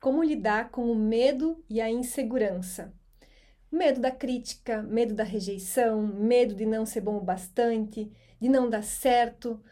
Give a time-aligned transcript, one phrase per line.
[0.00, 2.92] como lidar com o medo e a insegurança.
[3.70, 8.70] Medo da crítica, medo da rejeição, medo de não ser bom o bastante, de não
[8.70, 9.62] dar certo.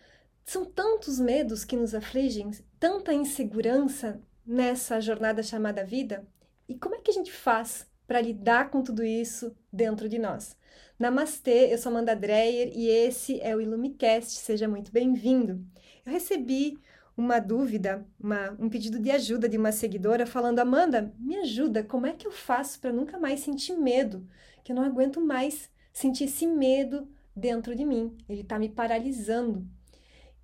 [0.45, 6.27] São tantos medos que nos afligem, tanta insegurança nessa jornada chamada vida.
[6.69, 10.56] E como é que a gente faz para lidar com tudo isso dentro de nós?
[10.99, 14.31] Namastê, eu sou Amanda Dreyer e esse é o Ilumicast.
[14.31, 15.65] Seja muito bem-vindo.
[16.05, 16.79] Eu recebi
[17.16, 22.06] uma dúvida, uma, um pedido de ajuda de uma seguidora falando: Amanda, me ajuda, como
[22.06, 24.28] é que eu faço para nunca mais sentir medo?
[24.62, 29.66] Que eu não aguento mais sentir esse medo dentro de mim, ele está me paralisando.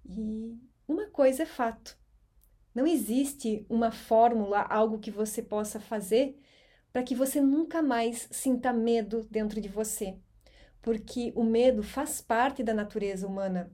[0.05, 0.56] E
[0.88, 1.98] uma coisa é fato:
[2.75, 6.39] não existe uma fórmula, algo que você possa fazer
[6.92, 10.16] para que você nunca mais sinta medo dentro de você,
[10.80, 13.70] porque o medo faz parte da natureza humana.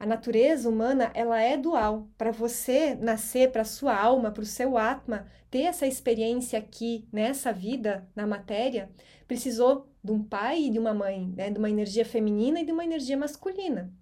[0.00, 2.08] A natureza humana, ela é dual.
[2.16, 7.52] Para você nascer, para sua alma, para o seu atma, ter essa experiência aqui, nessa
[7.52, 8.90] vida, na matéria,
[9.28, 11.50] precisou de um pai e de uma mãe, né?
[11.50, 13.92] de uma energia feminina e de uma energia masculina.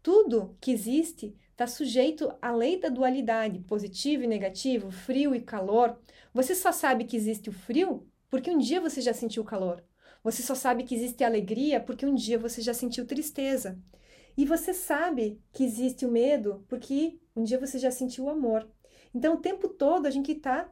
[0.00, 5.98] Tudo que existe está sujeito à lei da dualidade, positivo e negativo, frio e calor.
[6.32, 9.82] Você só sabe que existe o frio porque um dia você já sentiu calor.
[10.22, 13.76] Você só sabe que existe alegria porque um dia você já sentiu tristeza.
[14.40, 18.66] E você sabe que existe o medo porque um dia você já sentiu o amor.
[19.14, 20.66] Então, o tempo todo a gente está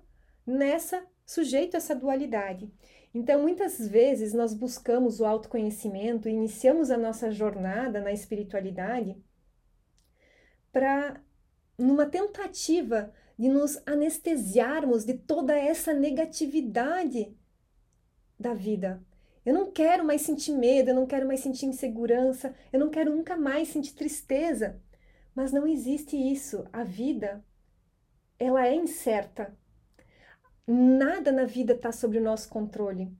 [0.47, 2.73] nessa, sujeito a essa dualidade.
[3.13, 9.23] Então, muitas vezes nós buscamos o autoconhecimento, iniciamos a nossa jornada na espiritualidade
[10.73, 11.21] para
[11.77, 17.37] numa tentativa de nos anestesiarmos de toda essa negatividade
[18.41, 19.05] da vida,
[19.45, 23.15] eu não quero mais sentir medo, eu não quero mais sentir insegurança, eu não quero
[23.15, 24.81] nunca mais sentir tristeza.
[25.35, 26.67] Mas não existe isso.
[26.73, 27.45] A vida,
[28.39, 29.57] ela é incerta.
[30.67, 33.11] Nada na vida está sob o nosso controle.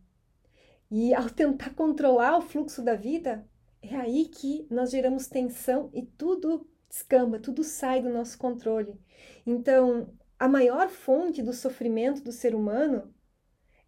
[0.91, 3.47] E ao tentar controlar o fluxo da vida,
[3.81, 8.99] é aí que nós geramos tensão e tudo descamba, tudo sai do nosso controle.
[9.47, 10.09] Então,
[10.39, 13.13] a maior fonte do sofrimento do ser humano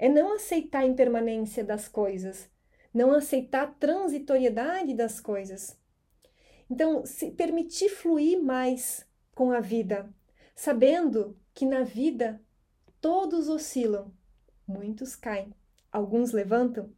[0.00, 2.48] é não aceitar a impermanência das coisas,
[2.92, 5.78] não aceitar a transitoriedade das coisas.
[6.70, 10.08] Então, se permitir fluir mais com a vida,
[10.56, 12.40] sabendo que na vida
[12.98, 14.10] todos oscilam,
[14.66, 15.52] muitos caem,
[15.92, 16.90] alguns levantam,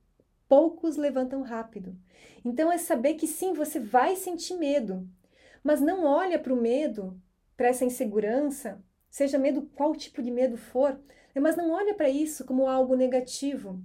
[0.49, 1.99] poucos levantam rápido.
[2.45, 5.09] Então é saber que sim, você vai sentir medo,
[5.65, 7.21] mas não olha para o medo,
[7.57, 8.81] para essa insegurança,
[9.11, 11.01] seja medo qual tipo de medo for?
[11.41, 13.83] Mas não olha para isso como algo negativo.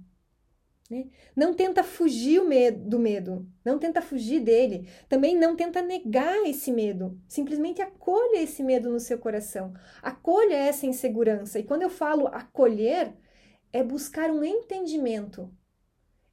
[0.90, 1.06] Né?
[1.36, 6.72] Não tenta fugir medo, do medo, não tenta fugir dele, também não tenta negar esse
[6.72, 11.58] medo, simplesmente acolha esse medo no seu coração, acolha essa insegurança.
[11.58, 13.14] E quando eu falo acolher,
[13.72, 15.52] é buscar um entendimento,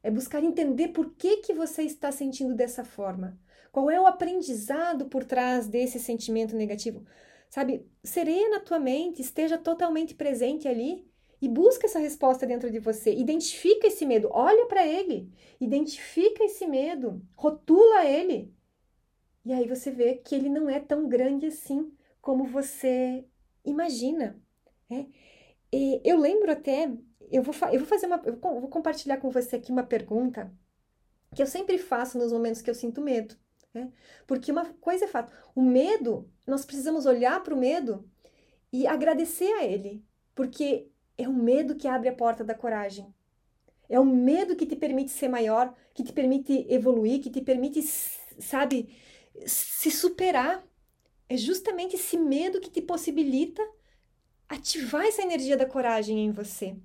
[0.02, 3.38] é buscar entender por que, que você está sentindo dessa forma,
[3.72, 7.06] qual é o aprendizado por trás desse sentimento negativo.
[7.50, 11.10] Sabe, serena a tua mente, esteja totalmente presente ali
[11.42, 13.14] e busca essa resposta dentro de você.
[13.14, 18.54] Identifica esse medo, olha para ele, identifica esse medo, rotula ele.
[19.46, 23.24] E aí você vê que ele não é tão grande assim como você
[23.64, 24.42] imagina.
[24.90, 25.08] Né?
[26.04, 26.92] Eu lembro até,
[27.32, 30.52] eu vou, eu vou fazer uma, eu vou compartilhar com você aqui uma pergunta
[31.36, 33.36] que eu sempre faço nos momentos que eu sinto medo.
[33.76, 33.92] Né?
[34.26, 38.10] Porque uma coisa é fato: o medo, nós precisamos olhar para o medo
[38.72, 40.02] e agradecer a ele,
[40.34, 43.14] porque é o medo que abre a porta da coragem.
[43.90, 47.82] É o medo que te permite ser maior, que te permite evoluir, que te permite,
[47.84, 48.96] sabe,
[49.46, 50.66] se superar.
[51.28, 53.62] É justamente esse medo que te possibilita
[54.48, 56.76] ativar essa energia da coragem em você.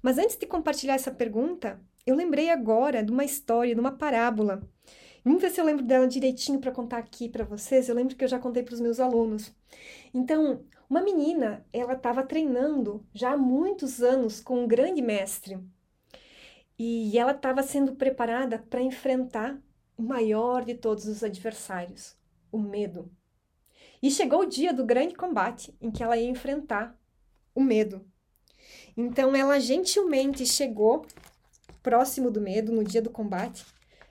[0.00, 4.62] Mas antes de compartilhar essa pergunta, eu lembrei agora de uma história, de uma parábola
[5.26, 7.88] Vamos ver se eu lembro dela direitinho para contar aqui para vocês.
[7.88, 9.52] Eu lembro que eu já contei para os meus alunos.
[10.14, 15.58] Então, uma menina, ela estava treinando já há muitos anos com um grande mestre.
[16.78, 19.60] E ela estava sendo preparada para enfrentar
[19.98, 22.16] o maior de todos os adversários,
[22.52, 23.10] o medo.
[24.00, 26.96] E chegou o dia do grande combate em que ela ia enfrentar
[27.52, 28.06] o medo.
[28.96, 31.04] Então ela gentilmente chegou
[31.82, 33.66] próximo do medo no dia do combate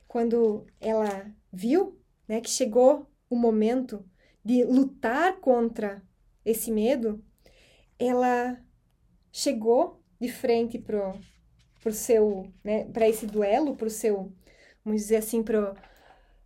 [0.08, 4.06] quando ela viu né, que chegou o momento
[4.44, 6.02] de lutar contra
[6.44, 7.24] esse medo,
[7.98, 8.60] ela
[9.32, 11.14] chegou de frente pro,
[11.82, 14.32] pro seu, né, para esse duelo, pro seu,
[14.84, 15.76] vamos dizer assim, pro,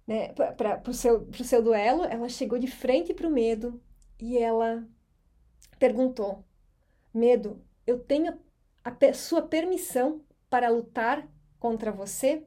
[0.08, 3.82] né, para pro seu, pro seu duelo, ela chegou de frente pro medo
[4.20, 4.88] e ela
[5.78, 6.44] perguntou:
[7.14, 8.38] Medo, eu tenho
[8.84, 11.28] a sua permissão para lutar
[11.60, 12.46] contra você?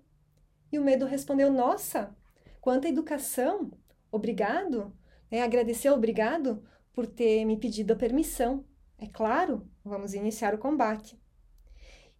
[0.73, 2.17] E o medo respondeu: Nossa,
[2.61, 3.71] quanta educação!
[4.11, 4.93] Obrigado.
[5.31, 5.43] É,
[5.91, 8.65] obrigado por ter me pedido a permissão.
[8.99, 11.21] É claro, vamos iniciar o combate.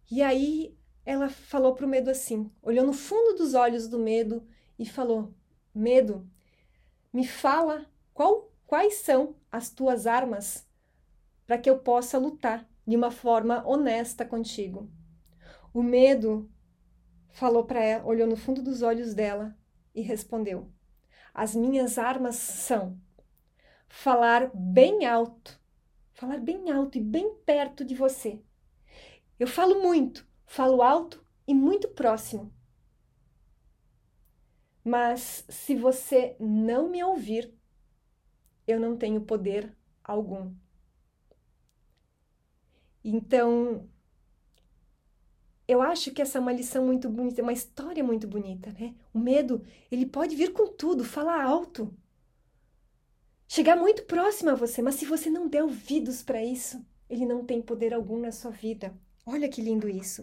[0.09, 4.45] E aí ela falou para o medo assim, olhou no fundo dos olhos do medo
[4.77, 5.33] e falou:
[5.73, 6.29] Medo,
[7.11, 10.67] me fala qual, quais são as tuas armas
[11.45, 14.89] para que eu possa lutar de uma forma honesta contigo.
[15.73, 16.49] O medo
[17.33, 19.57] falou para ela, olhou no fundo dos olhos dela
[19.93, 20.71] e respondeu:
[21.33, 22.97] As minhas armas são
[23.89, 25.59] falar bem alto,
[26.13, 28.39] falar bem alto e bem perto de você.
[29.37, 32.53] Eu falo muito, falo alto e muito próximo.
[34.83, 37.53] Mas se você não me ouvir,
[38.67, 40.53] eu não tenho poder algum.
[43.03, 43.89] Então,
[45.67, 48.93] eu acho que essa é uma lição muito bonita, uma história muito bonita, né?
[49.13, 51.93] O medo, ele pode vir com tudo, falar alto,
[53.47, 57.45] chegar muito próximo a você, mas se você não der ouvidos para isso, ele não
[57.45, 58.93] tem poder algum na sua vida.
[59.25, 60.21] Olha que lindo isso.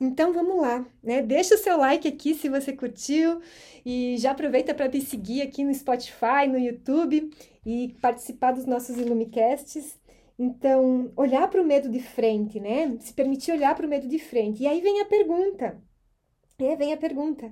[0.00, 1.22] Então vamos lá, né?
[1.22, 3.40] Deixa o seu like aqui se você curtiu
[3.84, 7.30] e já aproveita para me seguir aqui no Spotify, no YouTube
[7.66, 9.98] e participar dos nossos Ilumicasts.
[10.38, 12.96] Então, olhar para o medo de frente, né?
[13.00, 14.62] Se permitir olhar para o medo de frente.
[14.62, 15.82] E aí vem a pergunta.
[16.58, 17.46] É, vem a pergunta.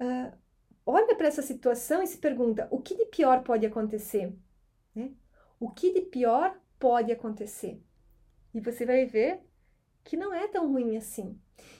[0.00, 0.36] Uh,
[0.84, 4.34] olha para essa situação e se pergunta: o que de pior pode acontecer?
[4.94, 5.12] Né?
[5.58, 7.82] O que de pior pode acontecer?
[8.52, 9.40] E você vai ver
[10.04, 11.38] que não é tão ruim assim.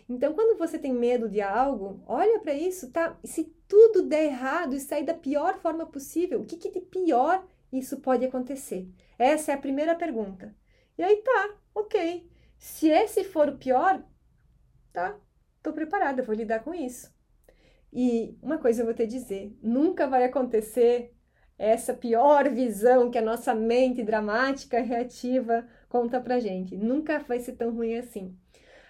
[0.08, 3.18] Então, quando você tem medo de algo, olha para isso, tá?
[3.24, 7.46] Se tudo der errado e sair da pior forma possível, o que, que de pior
[7.72, 8.88] isso pode acontecer?
[9.18, 10.54] Essa é a primeira pergunta.
[10.98, 12.28] E aí tá, ok.
[12.58, 14.02] Se esse for o pior,
[14.92, 15.18] tá,
[15.62, 17.12] tô preparada, vou lidar com isso.
[17.92, 21.14] E uma coisa eu vou te dizer: nunca vai acontecer
[21.58, 26.76] essa pior visão que a nossa mente dramática, reativa conta pra gente.
[26.76, 28.36] Nunca vai ser tão ruim assim.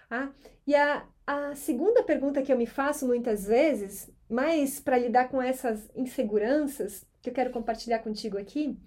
[0.09, 0.31] Ah,
[0.65, 5.41] e a, a segunda pergunta que eu me faço muitas vezes, mais para lidar com
[5.41, 8.77] essas inseguranças que eu quero compartilhar contigo aqui,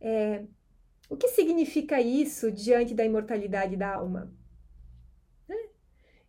[0.00, 0.44] é
[1.10, 4.32] o que significa isso diante da imortalidade da alma?
[5.48, 5.56] Né?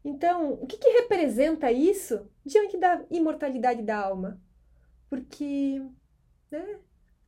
[0.04, 4.42] Então, o que, que representa isso diante da imortalidade da alma?
[5.08, 5.80] Porque
[6.50, 6.80] né,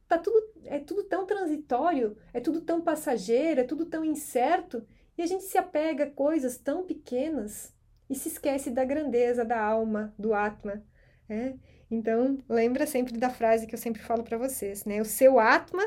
[0.08, 4.84] tá tudo, é tudo tão transitório, é tudo tão passageiro, é tudo tão incerto,
[5.16, 7.72] e a gente se apega a coisas tão pequenas
[8.10, 10.84] e se esquece da grandeza da alma, do Atma.
[11.28, 11.58] Né?
[11.90, 15.02] Então, lembra sempre da frase que eu sempre falo para vocês, né?
[15.02, 15.84] O seu Atma,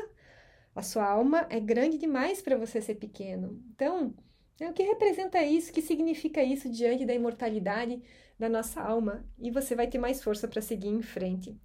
[0.75, 3.61] a sua alma, é grande demais para você ser pequeno.
[3.73, 4.13] Então,
[4.59, 5.69] né, o que representa isso?
[5.71, 8.01] O que significa isso diante da imortalidade
[8.39, 9.25] da nossa alma?
[9.39, 11.55] E você vai ter mais força para seguir em frente.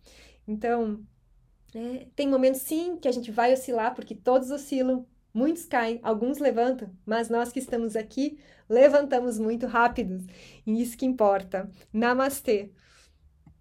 [0.47, 1.05] Então,
[1.75, 6.39] é, tem momentos sim que a gente vai oscilar, porque todos oscilam, muitos caem, alguns
[6.39, 10.25] levantam, mas nós que estamos aqui levantamos muito rápidos,
[10.67, 11.71] e isso que importa.
[11.93, 12.71] Namastê!